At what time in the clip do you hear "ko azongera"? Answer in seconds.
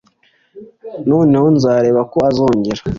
2.11-2.81